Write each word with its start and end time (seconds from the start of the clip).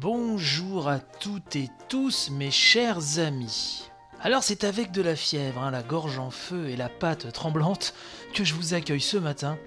Bonjour 0.00 0.88
à 0.88 0.98
toutes 0.98 1.56
et 1.56 1.68
tous 1.90 2.30
mes 2.30 2.50
chers 2.50 3.18
amis. 3.18 3.90
Alors 4.22 4.42
c'est 4.42 4.64
avec 4.64 4.92
de 4.92 5.02
la 5.02 5.14
fièvre, 5.14 5.60
hein, 5.60 5.70
la 5.70 5.82
gorge 5.82 6.18
en 6.18 6.30
feu 6.30 6.70
et 6.70 6.76
la 6.76 6.88
patte 6.88 7.30
tremblante 7.32 7.92
que 8.32 8.42
je 8.42 8.54
vous 8.54 8.72
accueille 8.72 9.02
ce 9.02 9.18
matin. 9.18 9.58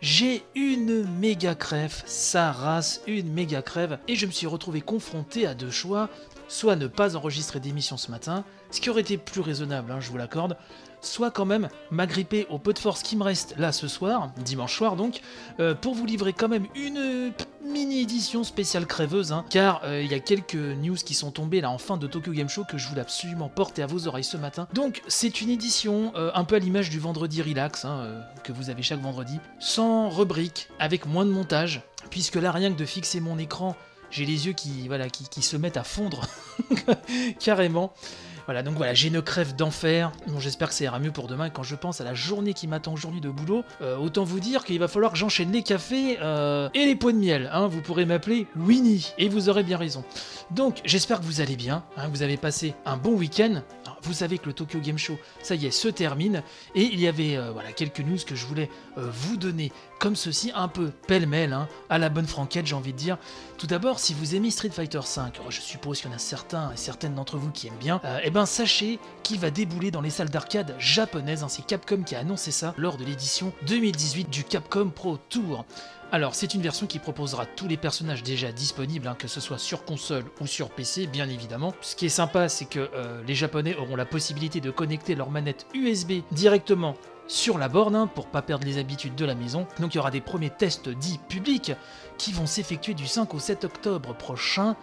J'ai 0.00 0.44
une 0.54 1.02
méga 1.18 1.56
crève, 1.56 2.04
ça 2.06 2.52
race 2.52 3.00
une 3.08 3.32
méga 3.32 3.62
crève, 3.62 3.98
et 4.06 4.14
je 4.14 4.26
me 4.26 4.30
suis 4.30 4.46
retrouvé 4.46 4.80
confronté 4.80 5.44
à 5.44 5.54
deux 5.54 5.72
choix, 5.72 6.08
soit 6.46 6.76
ne 6.76 6.86
pas 6.86 7.16
enregistrer 7.16 7.58
d'émission 7.58 7.96
ce 7.96 8.12
matin, 8.12 8.44
ce 8.70 8.80
qui 8.80 8.90
aurait 8.90 9.00
été 9.00 9.18
plus 9.18 9.40
raisonnable, 9.40 9.90
hein, 9.90 9.98
je 9.98 10.10
vous 10.10 10.18
l'accorde, 10.18 10.56
soit 11.00 11.30
quand 11.30 11.44
même 11.44 11.68
m'agripper 11.90 12.46
au 12.50 12.58
peu 12.58 12.72
de 12.72 12.78
force 12.78 13.02
qui 13.02 13.16
me 13.16 13.22
reste 13.22 13.54
là 13.58 13.72
ce 13.72 13.88
soir, 13.88 14.30
dimanche 14.44 14.76
soir 14.76 14.96
donc, 14.96 15.20
euh, 15.58 15.74
pour 15.74 15.94
vous 15.94 16.06
livrer 16.06 16.32
quand 16.32 16.48
même 16.48 16.66
une 16.74 17.32
mini 17.64 18.00
édition 18.00 18.44
spéciale 18.44 18.86
crèveuse, 18.86 19.32
hein, 19.32 19.44
car 19.50 19.82
euh, 19.84 20.02
il 20.02 20.10
y 20.10 20.14
a 20.14 20.20
quelques 20.20 20.54
news 20.54 20.96
qui 20.96 21.14
sont 21.14 21.30
tombées 21.30 21.60
là 21.60 21.70
en 21.70 21.78
fin 21.78 21.96
de 21.96 22.06
Tokyo 22.06 22.32
Game 22.32 22.48
Show 22.48 22.64
que 22.64 22.78
je 22.78 22.88
voulais 22.88 23.00
absolument 23.00 23.48
porter 23.48 23.82
à 23.82 23.86
vos 23.86 24.06
oreilles 24.06 24.24
ce 24.24 24.36
matin. 24.36 24.66
Donc 24.72 25.02
c'est 25.08 25.40
une 25.40 25.50
édition 25.50 26.12
euh, 26.16 26.30
un 26.34 26.44
peu 26.44 26.56
à 26.56 26.58
l'image 26.58 26.90
du 26.90 26.98
vendredi 26.98 27.42
relax 27.42 27.84
hein, 27.84 28.22
que 28.44 28.52
vous 28.52 28.70
avez 28.70 28.82
chaque 28.82 29.00
vendredi, 29.00 29.38
sans 29.58 30.08
rubrique, 30.08 30.68
avec 30.78 31.06
moins 31.06 31.24
de 31.24 31.30
montage, 31.30 31.82
puisque 32.10 32.36
là 32.36 32.52
rien 32.52 32.72
que 32.72 32.78
de 32.78 32.86
fixer 32.86 33.20
mon 33.20 33.38
écran, 33.38 33.76
j'ai 34.10 34.26
les 34.26 34.46
yeux 34.46 34.52
qui, 34.52 34.88
voilà, 34.88 35.08
qui 35.08 35.42
se 35.42 35.56
mettent 35.56 35.76
à 35.76 35.84
fondre 35.84 36.26
carrément. 37.38 37.92
Voilà, 38.46 38.62
donc 38.62 38.76
voilà, 38.76 38.94
j'ai 38.94 39.08
une 39.08 39.22
crève 39.22 39.54
d'enfer. 39.54 40.12
Bon, 40.26 40.40
j'espère 40.40 40.68
que 40.68 40.74
ça 40.74 40.84
ira 40.84 40.98
mieux 40.98 41.12
pour 41.12 41.26
demain. 41.26 41.50
quand 41.50 41.62
je 41.62 41.74
pense 41.74 42.00
à 42.00 42.04
la 42.04 42.14
journée 42.14 42.54
qui 42.54 42.66
m'attend 42.66 42.92
aujourd'hui 42.92 43.20
de 43.20 43.30
boulot, 43.30 43.64
euh, 43.82 43.96
autant 43.96 44.24
vous 44.24 44.40
dire 44.40 44.64
qu'il 44.64 44.78
va 44.78 44.88
falloir 44.88 45.12
que 45.12 45.18
j'enchaîne 45.18 45.52
les 45.52 45.62
cafés 45.62 46.18
euh, 46.20 46.68
et 46.74 46.86
les 46.86 46.96
pots 46.96 47.12
de 47.12 47.18
miel. 47.18 47.50
Hein. 47.52 47.68
Vous 47.68 47.80
pourrez 47.80 48.04
m'appeler 48.04 48.46
Winnie, 48.56 49.12
et 49.18 49.28
vous 49.28 49.48
aurez 49.48 49.62
bien 49.62 49.76
raison. 49.76 50.04
Donc, 50.50 50.80
j'espère 50.84 51.20
que 51.20 51.24
vous 51.24 51.40
allez 51.40 51.56
bien, 51.56 51.84
hein. 51.96 52.08
vous 52.08 52.22
avez 52.22 52.36
passé 52.36 52.74
un 52.84 52.96
bon 52.96 53.12
week-end. 53.12 53.62
Vous 54.02 54.14
savez 54.14 54.38
que 54.38 54.46
le 54.46 54.54
Tokyo 54.54 54.80
Game 54.80 54.98
Show, 54.98 55.18
ça 55.42 55.54
y 55.54 55.66
est, 55.66 55.70
se 55.70 55.88
termine. 55.88 56.42
Et 56.74 56.82
il 56.82 57.00
y 57.00 57.06
avait 57.06 57.36
euh, 57.36 57.50
voilà, 57.52 57.72
quelques 57.72 58.00
news 58.00 58.18
que 58.26 58.34
je 58.34 58.46
voulais 58.46 58.70
vous 58.96 59.36
donner 59.36 59.72
comme 60.00 60.16
ceci, 60.16 60.50
un 60.54 60.66
peu 60.66 60.90
pêle-mêle, 61.06 61.52
hein, 61.52 61.68
à 61.90 61.98
la 61.98 62.08
bonne 62.08 62.26
franquette, 62.26 62.66
j'ai 62.66 62.74
envie 62.74 62.92
de 62.92 62.98
dire. 62.98 63.18
Tout 63.58 63.66
d'abord, 63.66 64.00
si 64.00 64.14
vous 64.14 64.34
aimez 64.34 64.50
Street 64.50 64.70
Fighter 64.70 64.98
V, 64.98 65.22
je 65.50 65.60
suppose 65.60 66.00
qu'il 66.00 66.10
y 66.10 66.12
en 66.12 66.16
a 66.16 66.18
certains 66.18 66.72
et 66.72 66.76
certaines 66.76 67.14
d'entre 67.14 67.36
vous 67.36 67.50
qui 67.50 67.68
aiment 67.68 67.74
bien, 67.78 68.00
eh 68.24 68.30
ben 68.30 68.46
sachez 68.46 68.98
qu'il 69.22 69.38
va 69.38 69.50
débouler 69.50 69.90
dans 69.90 70.00
les 70.00 70.10
salles 70.10 70.30
d'arcade 70.30 70.74
japonaises. 70.78 71.44
Hein, 71.44 71.48
c'est 71.48 71.64
Capcom 71.64 72.02
qui 72.02 72.16
a 72.16 72.20
annoncé 72.20 72.50
ça 72.50 72.74
lors 72.78 72.96
de 72.96 73.04
l'édition 73.04 73.52
2018 73.66 74.30
du 74.30 74.42
Capcom 74.42 74.88
Pro 74.88 75.18
Tour. 75.28 75.66
Alors, 76.12 76.34
c'est 76.34 76.54
une 76.54 76.62
version 76.62 76.86
qui 76.88 76.98
proposera 76.98 77.46
tous 77.46 77.68
les 77.68 77.76
personnages 77.76 78.24
déjà 78.24 78.50
disponibles, 78.50 79.06
hein, 79.06 79.14
que 79.16 79.28
ce 79.28 79.38
soit 79.38 79.58
sur 79.58 79.84
console 79.84 80.24
ou 80.40 80.46
sur 80.48 80.70
PC, 80.70 81.06
bien 81.06 81.28
évidemment. 81.28 81.72
Ce 81.82 81.94
qui 81.94 82.06
est 82.06 82.08
sympa, 82.08 82.48
c'est 82.48 82.64
que 82.64 82.90
euh, 82.94 83.22
les 83.28 83.36
Japonais 83.36 83.76
auront 83.76 83.94
la 83.94 84.06
possibilité 84.06 84.60
de 84.60 84.72
connecter 84.72 85.14
leur 85.14 85.30
manette 85.30 85.66
USB 85.72 86.22
directement 86.32 86.96
sur 87.30 87.58
la 87.58 87.68
borne 87.68 87.94
hein, 87.94 88.06
pour 88.08 88.26
pas 88.26 88.42
perdre 88.42 88.66
les 88.66 88.78
habitudes 88.78 89.14
de 89.14 89.24
la 89.24 89.36
maison. 89.36 89.66
Donc 89.78 89.94
il 89.94 89.98
y 89.98 90.00
aura 90.00 90.10
des 90.10 90.20
premiers 90.20 90.50
tests 90.50 90.88
dits 90.88 91.20
publics 91.28 91.72
qui 92.18 92.32
vont 92.32 92.46
s'effectuer 92.46 92.92
du 92.92 93.06
5 93.06 93.32
au 93.34 93.38
7 93.38 93.64
octobre 93.64 94.14
prochain 94.14 94.76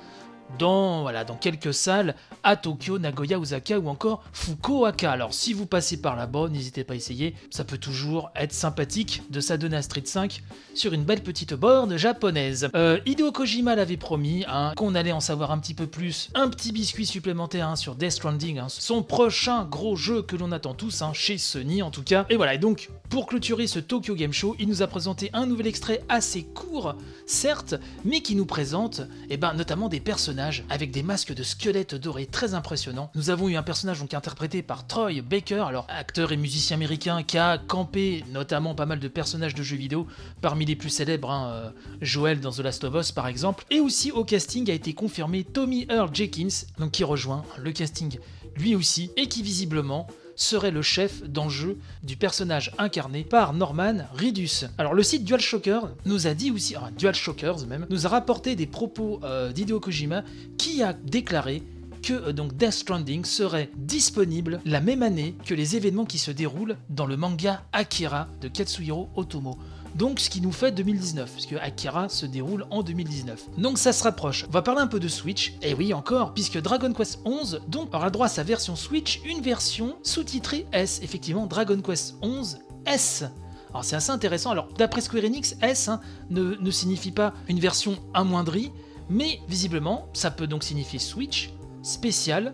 dans, 0.57 1.01
voilà, 1.01 1.23
dans 1.23 1.35
quelques 1.35 1.73
salles 1.73 2.15
à 2.43 2.55
Tokyo, 2.55 2.99
Nagoya, 2.99 3.39
Osaka 3.39 3.79
ou 3.79 3.87
encore 3.89 4.23
Fukuoka. 4.33 5.11
Alors 5.11 5.33
si 5.33 5.53
vous 5.53 5.65
passez 5.65 6.01
par 6.01 6.15
là-bas, 6.15 6.47
n'hésitez 6.49 6.83
pas 6.83 6.93
à 6.93 6.97
essayer, 6.97 7.35
ça 7.49 7.63
peut 7.63 7.77
toujours 7.77 8.31
être 8.35 8.53
sympathique 8.53 9.23
de 9.29 9.39
s'adonner 9.39 9.77
à 9.77 9.81
Street 9.81 10.03
5 10.05 10.43
sur 10.73 10.93
une 10.93 11.03
belle 11.03 11.21
petite 11.21 11.53
borne 11.53 11.97
japonaise. 11.97 12.69
Euh, 12.75 12.99
Hideo 13.05 13.31
Kojima 13.31 13.75
l'avait 13.75 13.97
promis 13.97 14.45
hein, 14.47 14.73
qu'on 14.75 14.95
allait 14.95 15.11
en 15.11 15.19
savoir 15.19 15.51
un 15.51 15.59
petit 15.59 15.73
peu 15.73 15.87
plus, 15.87 16.29
un 16.33 16.49
petit 16.49 16.71
biscuit 16.71 17.05
supplémentaire 17.05 17.67
hein, 17.69 17.75
sur 17.75 17.95
Death 17.95 18.11
Stranding, 18.11 18.59
hein, 18.59 18.67
son 18.69 19.03
prochain 19.03 19.65
gros 19.65 19.95
jeu 19.95 20.21
que 20.21 20.35
l'on 20.35 20.51
attend 20.51 20.73
tous, 20.73 21.03
chez 21.13 21.37
Sony 21.37 21.81
en 21.81 21.91
tout 21.91 22.03
cas. 22.03 22.25
Et 22.29 22.35
voilà, 22.35 22.53
et 22.53 22.57
donc 22.57 22.89
pour 23.09 23.27
clôturer 23.27 23.67
ce 23.67 23.79
Tokyo 23.79 24.15
Game 24.15 24.33
Show, 24.33 24.55
il 24.59 24.67
nous 24.67 24.81
a 24.81 24.87
présenté 24.87 25.29
un 25.33 25.45
nouvel 25.45 25.67
extrait 25.67 26.03
assez 26.09 26.43
court, 26.43 26.95
certes, 27.25 27.75
mais 28.03 28.21
qui 28.21 28.35
nous 28.35 28.45
présente 28.45 29.01
eh 29.29 29.37
ben, 29.37 29.53
notamment 29.53 29.89
des 29.89 29.99
personnages 29.99 30.36
avec 30.69 30.91
des 30.91 31.03
masques 31.03 31.33
de 31.33 31.43
squelettes 31.43 31.95
dorés 31.95 32.25
très 32.25 32.53
impressionnants. 32.53 33.11
Nous 33.15 33.29
avons 33.29 33.49
eu 33.49 33.55
un 33.55 33.63
personnage 33.63 33.99
donc 33.99 34.13
interprété 34.13 34.61
par 34.61 34.85
Troy 34.85 35.21
Baker, 35.21 35.63
alors 35.67 35.87
acteur 35.89 36.31
et 36.31 36.37
musicien 36.37 36.77
américain 36.77 37.23
qui 37.23 37.37
a 37.37 37.57
campé 37.57 38.23
notamment 38.31 38.75
pas 38.75 38.85
mal 38.85 38.99
de 38.99 39.07
personnages 39.07 39.55
de 39.55 39.63
jeux 39.63 39.77
vidéo, 39.77 40.07
parmi 40.41 40.65
les 40.65 40.75
plus 40.75 40.89
célèbres, 40.89 41.31
hein, 41.31 41.49
euh, 41.51 41.69
Joel 42.01 42.39
dans 42.39 42.51
The 42.51 42.59
Last 42.59 42.83
of 42.83 42.95
Us 42.95 43.11
par 43.11 43.27
exemple. 43.27 43.65
Et 43.71 43.79
aussi 43.79 44.11
au 44.11 44.23
casting 44.23 44.69
a 44.69 44.73
été 44.73 44.93
confirmé 44.93 45.43
Tommy 45.43 45.87
Earl 45.89 46.09
Jenkins, 46.13 46.65
donc 46.77 46.91
qui 46.91 47.03
rejoint 47.03 47.43
le 47.57 47.71
casting 47.71 48.19
lui 48.57 48.75
aussi, 48.75 49.11
et 49.15 49.27
qui 49.27 49.43
visiblement 49.43 50.07
serait 50.37 50.71
le 50.71 50.81
chef 50.81 51.23
d'enjeu 51.23 51.77
du 52.03 52.15
personnage 52.15 52.71
incarné 52.77 53.25
par 53.25 53.53
Norman 53.53 54.07
Ridus. 54.13 54.67
Alors 54.77 54.93
le 54.93 55.03
site 55.03 55.25
DualShocker 55.25 55.81
nous 56.05 56.27
a 56.27 56.33
dit 56.33 56.51
aussi, 56.51 56.77
enfin 56.77 56.91
DualShockers 56.97 57.67
même, 57.67 57.85
nous 57.89 58.05
a 58.05 58.09
rapporté 58.09 58.55
des 58.55 58.67
propos 58.67 59.19
euh, 59.23 59.51
d'Hideo 59.51 59.81
Kojima 59.81 60.23
qui 60.57 60.81
a 60.83 60.93
déclaré 60.93 61.63
que 62.01 62.13
euh, 62.13 62.31
donc 62.31 62.55
Death 62.55 62.71
Stranding 62.71 63.25
serait 63.25 63.69
disponible 63.75 64.61
la 64.65 64.79
même 64.79 65.03
année 65.03 65.35
que 65.45 65.53
les 65.53 65.75
événements 65.75 66.05
qui 66.05 66.19
se 66.19 66.31
déroulent 66.31 66.77
dans 66.89 67.05
le 67.05 67.17
manga 67.17 67.63
Akira 67.73 68.27
de 68.39 68.47
Katsuhiro 68.47 69.09
Otomo. 69.15 69.57
Donc 69.97 70.19
ce 70.19 70.29
qui 70.29 70.41
nous 70.41 70.51
fait 70.51 70.71
2019, 70.71 71.31
puisque 71.31 71.53
Akira 71.53 72.07
se 72.07 72.27
déroule 72.27 72.65
en 72.69 72.83
2019. 72.83 73.57
Donc 73.57 73.79
ça 73.79 73.91
se 73.91 74.03
rapproche. 74.03 74.45
On 74.47 74.51
va 74.51 74.61
parler 74.61 74.81
un 74.81 74.87
peu 74.87 74.99
de 74.99 75.07
Switch. 75.07 75.55
Et 75.63 75.73
oui 75.73 75.91
encore, 75.91 76.35
puisque 76.35 76.61
Dragon 76.61 76.93
Quest 76.93 77.19
11 77.25 77.61
donc 77.67 77.93
aura 77.95 78.11
droit 78.11 78.27
à 78.27 78.29
sa 78.29 78.43
version 78.43 78.75
Switch, 78.75 79.21
une 79.25 79.41
version 79.41 79.95
sous-titrée 80.03 80.67
S, 80.71 80.99
effectivement 81.01 81.47
Dragon 81.47 81.81
Quest 81.81 82.15
11 82.21 82.59
S. 82.85 83.23
Alors 83.71 83.83
c'est 83.83 83.95
assez 83.95 84.11
intéressant. 84.11 84.51
Alors 84.51 84.67
d'après 84.77 85.01
Square 85.01 85.23
Enix, 85.23 85.55
S 85.63 85.89
hein, 85.89 85.99
ne, 86.29 86.55
ne 86.55 86.71
signifie 86.71 87.11
pas 87.11 87.33
une 87.47 87.59
version 87.59 87.97
amoindrie, 88.13 88.71
mais 89.09 89.39
visiblement 89.47 90.09
ça 90.13 90.29
peut 90.29 90.45
donc 90.45 90.63
signifier 90.63 90.99
Switch 90.99 91.53
spécial. 91.81 92.53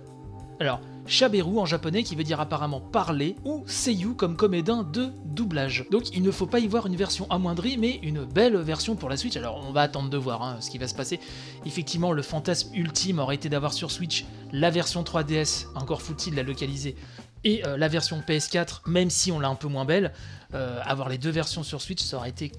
Alors 0.61 0.79
Shaberu 1.05 1.59
en 1.59 1.65
japonais 1.65 2.03
qui 2.03 2.15
veut 2.15 2.23
dire 2.23 2.39
apparemment 2.39 2.79
parler, 2.79 3.35
ou 3.43 3.63
Seiyu 3.67 4.15
comme 4.15 4.35
comédien 4.35 4.83
de 4.83 5.09
doublage. 5.25 5.85
Donc 5.91 6.15
il 6.15 6.23
ne 6.23 6.31
faut 6.31 6.45
pas 6.45 6.59
y 6.59 6.67
voir 6.67 6.87
une 6.87 6.95
version 6.95 7.29
amoindrie, 7.29 7.77
mais 7.77 7.99
une 8.03 8.23
belle 8.23 8.57
version 8.57 8.95
pour 8.95 9.09
la 9.09 9.17
Switch. 9.17 9.35
Alors 9.35 9.63
on 9.67 9.71
va 9.71 9.81
attendre 9.81 10.09
de 10.09 10.17
voir 10.17 10.41
hein, 10.41 10.57
ce 10.61 10.69
qui 10.69 10.77
va 10.77 10.87
se 10.87 10.95
passer. 10.95 11.19
Effectivement, 11.65 12.11
le 12.11 12.21
fantasme 12.21 12.73
ultime 12.73 13.19
aurait 13.19 13.35
été 13.35 13.49
d'avoir 13.49 13.73
sur 13.73 13.91
Switch 13.91 14.25
la 14.51 14.69
version 14.69 15.03
3DS, 15.03 15.65
encore 15.75 16.01
faut-il 16.01 16.35
la 16.35 16.43
localiser, 16.43 16.95
et 17.43 17.65
euh, 17.65 17.77
la 17.77 17.87
version 17.87 18.21
PS4, 18.25 18.81
même 18.87 19.09
si 19.09 19.31
on 19.31 19.39
l'a 19.39 19.49
un 19.49 19.55
peu 19.55 19.67
moins 19.67 19.85
belle. 19.85 20.13
Euh, 20.53 20.79
avoir 20.85 21.09
les 21.09 21.17
deux 21.17 21.31
versions 21.31 21.63
sur 21.63 21.81
Switch, 21.81 22.01
ça 22.01 22.17
aurait 22.17 22.29
été 22.29 22.51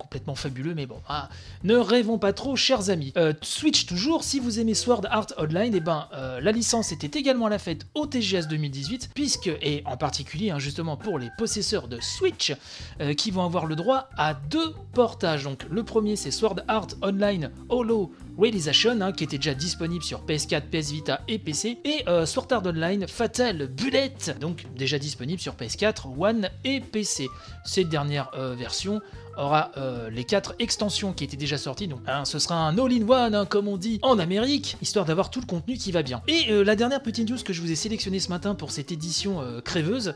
complètement 0.00 0.34
fabuleux, 0.34 0.74
mais 0.74 0.86
bon, 0.86 1.00
ah, 1.08 1.28
ne 1.62 1.76
rêvons 1.76 2.18
pas 2.18 2.32
trop, 2.32 2.56
chers 2.56 2.90
amis. 2.90 3.12
Euh, 3.16 3.34
Switch 3.42 3.86
toujours, 3.86 4.24
si 4.24 4.40
vous 4.40 4.58
aimez 4.58 4.74
Sword 4.74 5.02
Art 5.10 5.26
Online, 5.36 5.74
eh 5.76 5.80
ben, 5.80 6.08
euh, 6.14 6.40
la 6.40 6.52
licence 6.52 6.90
était 6.90 7.18
également 7.18 7.46
à 7.46 7.50
la 7.50 7.58
fête 7.58 7.86
au 7.94 8.06
TGS 8.06 8.48
2018, 8.48 9.10
puisque, 9.14 9.48
et 9.60 9.82
en 9.84 9.96
particulier 9.96 10.50
hein, 10.50 10.58
justement 10.58 10.96
pour 10.96 11.18
les 11.18 11.28
possesseurs 11.36 11.86
de 11.86 12.00
Switch, 12.00 12.54
euh, 13.00 13.12
qui 13.12 13.30
vont 13.30 13.44
avoir 13.44 13.66
le 13.66 13.76
droit 13.76 14.08
à 14.16 14.34
deux 14.34 14.74
portages. 14.94 15.44
Donc 15.44 15.66
le 15.70 15.82
premier 15.84 16.16
c'est 16.16 16.30
Sword 16.30 16.62
Art 16.66 16.88
Online 17.02 17.50
Holo 17.68 18.10
Realization, 18.38 18.98
hein, 19.02 19.12
qui 19.12 19.24
était 19.24 19.36
déjà 19.36 19.54
disponible 19.54 20.02
sur 20.02 20.24
PS4, 20.24 20.62
PS 20.62 20.92
Vita 20.92 21.20
et 21.28 21.38
PC, 21.38 21.78
et 21.84 22.04
Sword 22.24 22.46
Art 22.50 22.64
Online 22.64 23.06
Fatal 23.06 23.66
Bullet, 23.66 24.14
donc 24.40 24.64
déjà 24.74 24.98
disponible 24.98 25.40
sur 25.40 25.54
PS4, 25.54 26.18
One 26.18 26.48
et 26.64 26.80
PC. 26.80 27.28
Cette 27.64 27.90
dernière 27.90 28.30
version 28.56 29.02
aura 29.40 29.72
euh, 29.76 30.10
les 30.10 30.24
quatre 30.24 30.54
extensions 30.58 31.12
qui 31.12 31.24
étaient 31.24 31.36
déjà 31.36 31.58
sorties. 31.58 31.88
Donc, 31.88 32.00
hein, 32.06 32.24
ce 32.24 32.38
sera 32.38 32.56
un 32.56 32.78
all-in-one, 32.78 33.34
hein, 33.34 33.46
comme 33.46 33.68
on 33.68 33.76
dit 33.76 33.98
en 34.02 34.18
Amérique, 34.18 34.76
histoire 34.82 35.04
d'avoir 35.04 35.30
tout 35.30 35.40
le 35.40 35.46
contenu 35.46 35.76
qui 35.76 35.92
va 35.92 36.02
bien. 36.02 36.22
Et 36.28 36.50
euh, 36.50 36.62
la 36.62 36.76
dernière 36.76 37.02
petite 37.02 37.28
news 37.28 37.38
que 37.44 37.52
je 37.52 37.60
vous 37.60 37.70
ai 37.70 37.76
sélectionnée 37.76 38.20
ce 38.20 38.28
matin 38.28 38.54
pour 38.54 38.70
cette 38.70 38.92
édition 38.92 39.40
euh, 39.40 39.60
crèveuse, 39.60 40.14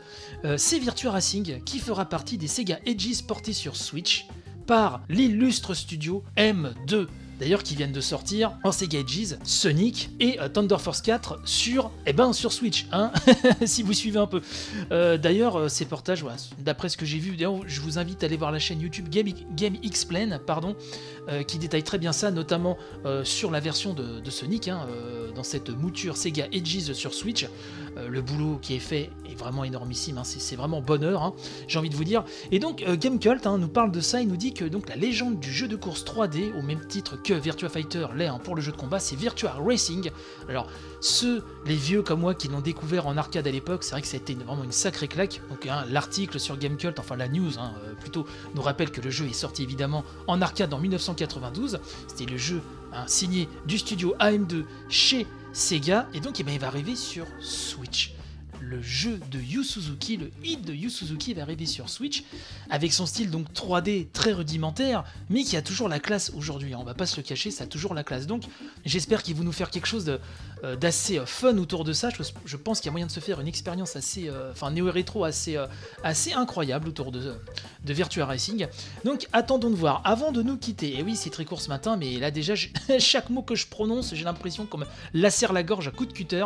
c'est 0.57 0.79
Virtua 0.79 1.11
Racing 1.11 1.63
qui 1.63 1.79
fera 1.79 2.05
partie 2.05 2.37
des 2.37 2.47
Sega 2.47 2.79
Edges 2.85 3.23
portés 3.23 3.53
sur 3.53 3.75
Switch 3.75 4.27
par 4.67 5.01
l'illustre 5.09 5.73
studio 5.73 6.23
M2 6.37 7.07
d'ailleurs 7.39 7.63
qui 7.63 7.75
viennent 7.75 7.91
de 7.91 8.01
sortir 8.01 8.57
en 8.63 8.71
Sega 8.71 8.99
Edges, 8.99 9.35
Sonic 9.43 10.09
et 10.19 10.39
euh, 10.39 10.49
Thunder 10.49 10.77
Force 10.79 11.01
4 11.01 11.39
sur, 11.45 11.91
eh 12.05 12.13
ben, 12.13 12.33
sur 12.33 12.53
Switch, 12.53 12.87
hein 12.91 13.11
si 13.65 13.83
vous 13.83 13.93
suivez 13.93 14.19
un 14.19 14.27
peu. 14.27 14.41
Euh, 14.91 15.17
d'ailleurs, 15.17 15.59
euh, 15.59 15.67
ces 15.67 15.85
portages, 15.85 16.25
d'après 16.59 16.89
ce 16.89 16.97
que 16.97 17.05
j'ai 17.05 17.19
vu, 17.19 17.37
je 17.67 17.81
vous 17.81 17.97
invite 17.99 18.23
à 18.23 18.27
aller 18.27 18.37
voir 18.37 18.51
la 18.51 18.59
chaîne 18.59 18.81
YouTube 18.81 19.09
Game, 19.09 19.27
Game 19.55 19.75
pardon, 20.45 20.75
qui 21.47 21.57
détaille 21.57 21.83
très 21.83 21.97
bien 21.97 22.11
ça, 22.11 22.31
notamment 22.31 22.77
sur 23.23 23.51
la 23.51 23.59
version 23.59 23.93
de, 23.93 24.29
Sonic, 24.29 24.67
hein, 24.67 24.87
dans 25.35 25.43
cette 25.43 25.69
mouture 25.69 26.17
Sega 26.17 26.47
Edges 26.51 26.93
sur 26.93 27.13
Switch. 27.13 27.47
le 27.97 28.21
boulot 28.21 28.59
qui 28.61 28.75
est 28.75 28.79
fait 28.79 29.09
est 29.29 29.35
vraiment 29.35 29.63
énormissime, 29.63 30.17
hein, 30.17 30.23
c'est 30.23 30.55
vraiment 30.55 30.81
bonheur, 30.81 31.33
j'ai 31.67 31.79
envie 31.79 31.89
de 31.89 31.95
vous 31.95 32.03
dire. 32.03 32.23
Et 32.51 32.59
donc, 32.59 32.83
Game 32.99 33.19
Cult 33.19 33.45
nous 33.45 33.67
parle 33.67 33.91
de 33.91 34.01
ça, 34.01 34.21
il 34.21 34.27
nous 34.27 34.37
dit 34.37 34.53
que 34.53 34.65
donc 34.65 34.89
la 34.89 34.95
légende 34.95 35.39
du 35.39 35.51
jeu 35.51 35.67
de 35.67 35.75
course 35.75 36.03
3D, 36.03 36.57
au 36.57 36.61
même 36.61 36.85
titre 36.85 37.17
que 37.25 37.33
Virtua 37.33 37.69
Fighter 37.69 38.05
l'est 38.15 38.27
hein, 38.27 38.39
pour 38.41 38.55
le 38.55 38.61
jeu 38.61 38.71
de 38.71 38.77
combat, 38.77 38.99
c'est 38.99 39.15
Virtua 39.15 39.55
Racing. 39.59 40.11
Alors, 40.47 40.67
ceux, 41.01 41.43
les 41.65 41.75
vieux 41.75 42.03
comme 42.03 42.19
moi 42.19 42.35
qui 42.35 42.47
l'ont 42.47 42.61
découvert 42.61 43.07
en 43.07 43.17
arcade 43.17 43.47
à 43.47 43.51
l'époque, 43.51 43.83
c'est 43.83 43.91
vrai 43.91 44.01
que 44.01 44.07
ça 44.07 44.15
a 44.15 44.19
été 44.19 44.35
vraiment 44.35 44.63
une 44.63 44.71
sacrée 44.71 45.07
claque. 45.07 45.41
Donc, 45.49 45.65
hein, 45.65 45.85
l'article 45.89 46.39
sur 46.39 46.55
Gamecult, 46.55 46.99
enfin 46.99 47.15
la 47.15 47.27
news 47.27 47.57
hein, 47.57 47.73
euh, 47.83 47.93
plutôt, 47.95 48.27
nous 48.53 48.61
rappelle 48.61 48.91
que 48.91 49.01
le 49.01 49.09
jeu 49.09 49.25
est 49.25 49.33
sorti 49.33 49.63
évidemment 49.63 50.05
en 50.27 50.41
arcade 50.41 50.73
en 50.73 50.79
1992. 50.79 51.79
C'était 52.07 52.31
le 52.31 52.37
jeu 52.37 52.61
signé 53.07 53.49
du 53.65 53.77
studio 53.77 54.15
AM2 54.21 54.63
chez 54.87 55.27
Sega, 55.51 56.07
et 56.13 56.21
donc 56.21 56.39
eh 56.39 56.43
ben, 56.43 56.53
il 56.53 56.61
va 56.61 56.67
arriver 56.67 56.95
sur 56.95 57.25
Switch 57.41 58.14
le 58.61 58.81
jeu 58.81 59.19
de 59.31 59.39
Yu 59.39 59.63
Suzuki, 59.63 60.17
le 60.17 60.31
hit 60.43 60.63
de 60.63 60.73
Yu 60.73 60.89
Suzuki 60.89 61.33
va 61.33 61.43
arriver 61.43 61.65
sur 61.65 61.89
Switch, 61.89 62.23
avec 62.69 62.93
son 62.93 63.05
style 63.05 63.29
donc 63.29 63.51
3D 63.53 64.07
très 64.11 64.33
rudimentaire, 64.33 65.03
mais 65.29 65.43
qui 65.43 65.57
a 65.57 65.61
toujours 65.61 65.89
la 65.89 65.99
classe 65.99 66.31
aujourd'hui. 66.35 66.73
Hein. 66.73 66.77
On 66.79 66.83
va 66.83 66.93
pas 66.93 67.05
se 67.05 67.17
le 67.17 67.23
cacher, 67.23 67.51
ça 67.51 67.65
a 67.65 67.67
toujours 67.67 67.93
la 67.93 68.03
classe. 68.03 68.27
Donc 68.27 68.43
j'espère 68.85 69.23
qu'il 69.23 69.35
va 69.35 69.43
nous 69.43 69.51
faire 69.51 69.69
quelque 69.69 69.87
chose 69.87 70.19
euh, 70.63 70.75
d'assez 70.75 71.19
euh, 71.19 71.25
fun 71.25 71.57
autour 71.57 71.83
de 71.83 71.93
ça. 71.93 72.09
Je, 72.45 72.57
pense 72.57 72.79
qu'il 72.79 72.87
y 72.87 72.89
a 72.89 72.91
moyen 72.91 73.05
de 73.05 73.11
se 73.11 73.19
faire 73.19 73.39
une 73.39 73.47
expérience 73.47 73.95
assez, 73.95 74.29
euh, 74.29 74.51
enfin 74.51 74.71
néo-rétro 74.71 75.23
assez, 75.23 75.57
assez 76.03 76.33
incroyable 76.33 76.87
autour 76.87 77.11
de, 77.11 77.35
Virtua 77.83 78.25
Racing. 78.25 78.67
Donc 79.03 79.27
attendons 79.31 79.69
de 79.69 79.75
voir. 79.75 80.01
Avant 80.05 80.31
de 80.31 80.41
nous 80.41 80.57
quitter, 80.57 80.97
et 80.97 81.03
oui 81.03 81.15
c'est 81.15 81.29
très 81.29 81.45
court 81.45 81.61
ce 81.61 81.69
matin, 81.69 81.97
mais 81.97 82.17
là 82.17 82.31
déjà 82.31 82.53
chaque 82.99 83.29
mot 83.29 83.41
que 83.41 83.55
je 83.55 83.67
prononce, 83.67 84.13
j'ai 84.15 84.23
l'impression 84.23 84.65
qu'on 84.65 84.79
me 84.79 84.85
lacère 85.13 85.53
la 85.53 85.63
gorge 85.63 85.87
à 85.87 85.91
coup 85.91 86.05
de 86.05 86.13
cutter. 86.13 86.45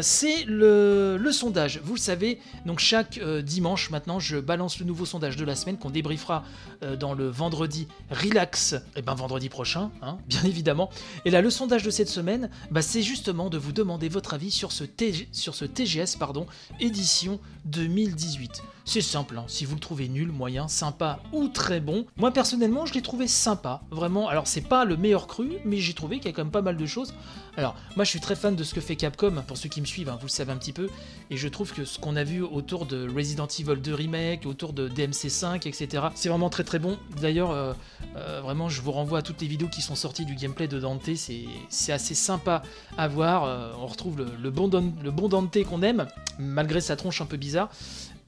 c'est 0.00 0.44
le 0.44 1.16
le 1.24 1.32
sondage, 1.32 1.80
vous 1.82 1.94
le 1.94 2.00
savez, 2.00 2.38
donc 2.66 2.78
chaque 2.78 3.18
euh, 3.18 3.42
dimanche 3.42 3.90
maintenant, 3.90 4.20
je 4.20 4.36
balance 4.36 4.78
le 4.78 4.84
nouveau 4.84 5.06
sondage 5.06 5.36
de 5.36 5.44
la 5.44 5.56
semaine 5.56 5.78
qu'on 5.78 5.90
débriefera 5.90 6.44
euh, 6.82 6.96
dans 6.96 7.14
le 7.14 7.28
vendredi 7.28 7.88
relax, 8.10 8.74
et 8.74 8.78
eh 8.96 9.02
ben 9.02 9.14
vendredi 9.14 9.48
prochain, 9.48 9.90
hein, 10.02 10.18
bien 10.28 10.42
évidemment. 10.44 10.90
Et 11.24 11.30
là, 11.30 11.40
le 11.40 11.50
sondage 11.50 11.82
de 11.82 11.90
cette 11.90 12.10
semaine, 12.10 12.50
bah, 12.70 12.82
c'est 12.82 13.02
justement 13.02 13.48
de 13.48 13.58
vous 13.58 13.72
demander 13.72 14.08
votre 14.08 14.34
avis 14.34 14.50
sur 14.50 14.70
ce, 14.70 14.84
sur 15.32 15.54
ce 15.54 15.64
TGS 15.64 16.16
pardon, 16.18 16.46
édition 16.78 17.40
2018. 17.64 18.62
C'est 18.86 19.00
simple, 19.00 19.38
hein. 19.38 19.44
si 19.48 19.64
vous 19.64 19.74
le 19.74 19.80
trouvez 19.80 20.08
nul, 20.08 20.30
moyen, 20.30 20.68
sympa 20.68 21.18
ou 21.32 21.48
très 21.48 21.80
bon. 21.80 22.04
Moi 22.16 22.30
personnellement, 22.32 22.84
je 22.84 22.92
l'ai 22.92 23.00
trouvé 23.00 23.26
sympa, 23.26 23.82
vraiment. 23.90 24.28
Alors 24.28 24.46
c'est 24.46 24.60
pas 24.60 24.84
le 24.84 24.98
meilleur 24.98 25.26
cru, 25.26 25.52
mais 25.64 25.78
j'ai 25.78 25.94
trouvé 25.94 26.18
qu'il 26.18 26.26
y 26.26 26.28
a 26.28 26.32
quand 26.32 26.44
même 26.44 26.52
pas 26.52 26.60
mal 26.60 26.76
de 26.76 26.86
choses. 26.86 27.14
Alors 27.56 27.76
moi 27.96 28.04
je 28.04 28.10
suis 28.10 28.20
très 28.20 28.36
fan 28.36 28.54
de 28.54 28.62
ce 28.62 28.74
que 28.74 28.82
fait 28.82 28.96
Capcom, 28.96 29.42
pour 29.46 29.56
ceux 29.56 29.70
qui 29.70 29.80
me 29.80 29.86
suivent, 29.86 30.10
hein, 30.10 30.18
vous 30.20 30.26
le 30.26 30.30
savez 30.30 30.52
un 30.52 30.56
petit 30.56 30.72
peu, 30.72 30.90
et 31.30 31.36
je 31.38 31.48
trouve 31.48 31.72
que 31.72 31.86
ce 31.86 31.98
qu'on 31.98 32.14
a 32.14 32.24
vu 32.24 32.42
autour 32.42 32.84
de 32.84 33.08
Resident 33.08 33.46
Evil 33.46 33.80
2 33.80 33.94
Remake, 33.94 34.44
autour 34.44 34.74
de 34.74 34.88
DMC5, 34.88 35.66
etc., 35.66 36.08
c'est 36.14 36.28
vraiment 36.28 36.50
très 36.50 36.64
très 36.64 36.78
bon. 36.78 36.98
D'ailleurs, 37.22 37.52
euh, 37.52 37.72
euh, 38.16 38.40
vraiment, 38.42 38.68
je 38.68 38.82
vous 38.82 38.92
renvoie 38.92 39.20
à 39.20 39.22
toutes 39.22 39.40
les 39.40 39.48
vidéos 39.48 39.68
qui 39.68 39.80
sont 39.80 39.94
sorties 39.94 40.26
du 40.26 40.34
gameplay 40.34 40.68
de 40.68 40.78
Dante, 40.78 41.08
c'est 41.14 41.92
assez 41.92 42.14
sympa 42.14 42.62
à 42.98 43.08
voir. 43.08 43.44
Euh, 43.44 43.72
on 43.80 43.86
retrouve 43.86 44.18
le, 44.18 44.50
bon 44.50 44.68
Dante 44.68 45.64
qu'on 45.64 45.82
aime, 45.82 46.06
malgré 46.38 46.80
sa 46.80 46.96
tronche 46.96 47.20
un 47.22 47.26
peu 47.26 47.36
bizarre 47.36 47.70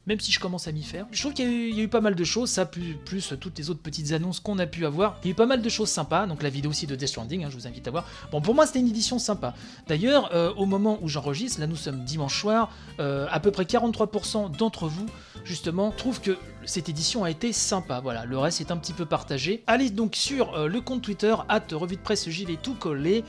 même 0.06 0.20
si 0.20 0.32
je 0.32 0.38
commence 0.38 0.68
à 0.68 0.72
m'y 0.72 0.82
faire. 0.82 1.06
Je 1.10 1.20
trouve 1.20 1.34
qu'il 1.34 1.74
y, 1.74 1.80
a 1.80 1.82
eu 1.82 1.88
pas 1.88 2.00
mal 2.00 2.14
de 2.14 2.24
choses, 2.24 2.50
ça 2.50 2.64
plus, 2.64 3.34
toutes 3.40 3.58
les 3.58 3.70
autres 3.70 3.80
petites 3.80 4.12
annonces 4.12 4.40
qu'on 4.40 4.58
a 4.58 4.66
pu 4.66 4.86
avoir. 4.86 5.18
Il 5.22 5.26
y 5.26 5.30
a 5.30 5.32
eu 5.32 5.34
pas 5.34 5.46
mal 5.46 5.62
de 5.62 5.68
choses 5.68 5.88
sympas, 5.88 6.26
donc 6.26 6.42
la 6.42 6.48
vidéo 6.48 6.70
aussi 6.70 6.86
de 6.86 6.94
Death 6.94 7.08
Stranding, 7.08 7.44
hein, 7.44 7.48
je 7.50 7.56
vous 7.56 7.66
invite 7.66 7.86
à 7.88 7.90
voir. 7.90 8.08
Bon, 8.30 8.40
pour 8.40 8.54
moi 8.54 8.66
c'était 8.66 8.78
une 8.78 8.88
édition 8.88 9.18
sympa. 9.18 9.54
D'ailleurs, 9.88 10.30
euh, 10.34 10.52
au 10.54 10.66
moment 10.66 10.98
où 11.02 11.08
j'enregistre, 11.08 11.60
là 11.60 11.66
nous 11.66 11.76
sommes 11.76 12.04
dimanche 12.04 12.40
soir, 12.40 12.70
euh, 13.00 13.26
à 13.30 13.40
peu 13.40 13.50
près 13.50 13.64
43% 13.64 14.56
d'entre 14.56 14.86
vous, 14.86 15.06
justement, 15.44 15.90
trouvent 15.90 16.20
que 16.20 16.36
cette 16.66 16.88
édition 16.88 17.24
a 17.24 17.30
été 17.30 17.52
sympa. 17.52 18.00
Voilà, 18.00 18.24
le 18.24 18.38
reste 18.38 18.60
est 18.60 18.70
un 18.70 18.76
petit 18.76 18.92
peu 18.92 19.06
partagé. 19.06 19.62
Allez 19.66 19.90
donc 19.90 20.16
sur 20.16 20.54
euh, 20.54 20.68
le 20.68 20.80
compte 20.80 21.02
Twitter, 21.02 21.34
at 21.48 21.62
revue 21.72 21.96
de 21.96 22.00
presse, 22.00 22.28
vais 22.28 22.56
tout 22.56 22.74
coller. 22.74 23.24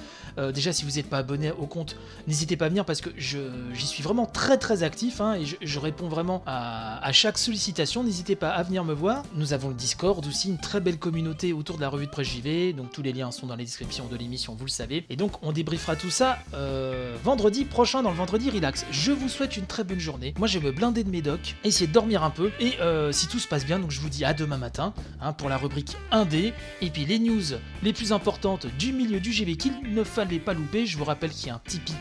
déjà, 0.54 0.74
si 0.74 0.86
vous 0.86 0.92
n'êtes 0.92 1.10
pas 1.10 1.18
abonné 1.18 1.51
au 1.51 1.66
compte, 1.66 1.95
n'hésitez 2.28 2.57
pas 2.57 2.66
à 2.66 2.69
venir 2.69 2.86
parce 2.86 3.01
que 3.01 3.10
j'y 3.18 3.88
suis 3.88 4.04
vraiment 4.04 4.25
très 4.25 4.57
très 4.57 4.84
actif 4.84 5.22
hein, 5.22 5.36
et 5.36 5.45
je 5.62 5.80
réponds 5.80 6.07
vraiment 6.07 6.44
à 6.45 6.98
à, 7.01 7.12
chaque 7.12 7.38
sollicitation, 7.38 8.04
n'hésitez 8.04 8.36
pas 8.36 8.50
à 8.50 8.63
venir 8.63 8.84
me 8.84 8.94
voir. 8.94 9.24
Nous 9.36 9.54
avons 9.54 9.69
le 9.69 9.75
Discord 9.75 10.25
aussi, 10.25 10.50
une 10.50 10.57
très 10.57 10.80
belle 10.80 10.98
communauté 10.98 11.54
autour 11.54 11.78
de 11.78 11.81
la 11.81 11.89
revue 11.89 12.06
de 12.06 12.12
presse 12.12 12.28
JV, 12.28 12.74
donc 12.74 12.92
tous 12.92 13.01
les 13.01 13.13
liens 13.13 13.31
sont 13.31 13.48
dans 13.48 13.56
la 13.56 13.63
description 13.63 14.07
de 14.07 14.16
l'émission, 14.16 14.56
vous 14.56 14.66
le 14.66 14.69
savez. 14.69 15.06
Et 15.10 15.16
donc 15.16 15.31
on 15.44 15.51
débriefera 15.51 15.95
tout 15.95 16.10
ça 16.10 16.39
euh, 16.54 17.16
vendredi 17.24 17.66
prochain 17.66 18.04
dans 18.04 18.12
le 18.12 18.18
vendredi 18.18 18.50
relax. 18.50 18.86
Je 18.92 19.12
vous 19.12 19.30
souhaite 19.30 19.57
une 19.57 19.66
très 19.66 19.84
bonne 19.84 20.00
journée. 20.00 20.34
Moi 20.38 20.48
je 20.48 20.60
vais 20.60 20.68
me 20.68 20.72
blinder 20.72 21.04
de 21.04 21.10
mes 21.10 21.22
docs, 21.22 21.56
essayer 21.63 21.88
de 21.88 21.94
dormir 21.94 22.24
un 22.24 22.30
peu, 22.30 22.51
et 22.60 22.74
euh, 22.81 23.12
si 23.12 23.26
tout 23.27 23.39
se 23.39 23.47
passe 23.47 23.65
bien, 23.65 23.79
donc 23.79 23.91
je 23.91 24.00
vous 24.00 24.09
dis 24.09 24.25
à 24.25 24.33
demain 24.33 24.57
matin 24.57 24.94
hein, 25.21 25.33
pour 25.33 25.50
la 25.50 25.57
rubrique 25.57 25.95
1D, 26.12 26.53
et 26.81 26.89
puis 26.89 27.06
les 27.06 27.19
news 27.19 27.44
les 27.83 27.94
plus 27.94 28.12
importantes 28.12 28.68
du 28.77 28.94
milieu 28.94 29.19
du 29.19 29.31
JV 29.31 29.57
qu'il 29.57 29.74
ne 29.94 30.03
fallait 30.03 30.39
pas 30.39 30.53
louper. 30.53 30.85
Je 30.85 30.97
vous 30.97 31.06
rappelle 31.06 31.31
qu'il 31.31 31.47
y 31.47 31.50
a 31.50 31.56
un 31.56 31.62
Tipeee 31.65 31.95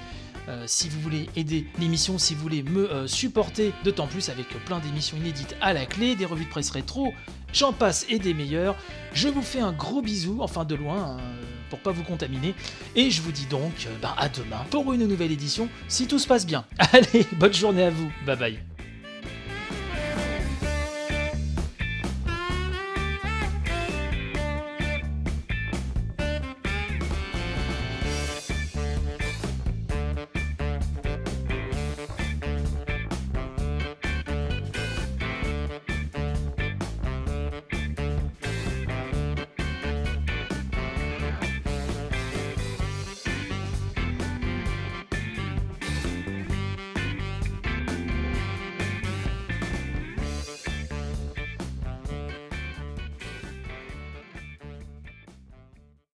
euh, 0.49 0.65
si 0.67 0.89
vous 0.89 1.01
voulez 1.01 1.29
aider 1.35 1.67
l'émission, 1.79 2.19
si 2.19 2.35
vous 2.35 2.43
voulez 2.43 2.63
me 2.63 2.91
euh, 2.91 3.07
supporter, 3.07 3.73
d'autant 3.85 4.07
plus 4.07 4.29
avec 4.29 4.49
plein 4.65 4.79
d'émissions 4.79 5.17
inédites 5.17 5.57
à 5.61 5.73
la 5.73 5.87
clé, 5.87 6.15
des 6.15 6.25
revues 6.25 6.45
de 6.45 6.51
presse 6.51 6.71
rétro, 6.71 7.13
j'en 7.53 7.73
passe 7.73 8.07
et 8.09 8.19
des 8.19 8.33
meilleurs. 8.33 8.77
Je 9.13 9.29
vous 9.29 9.43
fais 9.43 9.61
un 9.61 9.73
gros 9.73 10.03
bisou, 10.03 10.39
enfin 10.41 10.65
de 10.65 10.77
loin, 10.77 11.17
hein, 11.17 11.21
pour 11.69 11.81
pas 11.81 11.91
vous 11.91 12.05
contaminer, 12.05 12.55
et 12.95 13.11
je 13.11 13.23
vous 13.23 13.33
dis 13.33 13.47
donc 13.47 13.87
euh, 13.87 13.95
bah, 14.01 14.15
à 14.19 14.29
demain 14.29 14.65
pour 14.71 14.93
une 14.93 15.07
nouvelle 15.07 15.33
édition, 15.33 15.69
si 15.89 16.07
tout 16.07 16.19
se 16.19 16.29
passe 16.29 16.47
bien. 16.47 16.65
Allez, 16.79 17.27
bonne 17.33 17.55
journée 17.55 17.85
à 17.85 17.91
vous, 17.91 18.11
bye 18.25 18.37
bye. 18.37 18.76